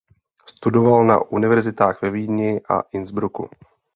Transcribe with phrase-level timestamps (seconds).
[0.45, 3.49] Studoval na univerzitách ve Vídni a Innsbrucku.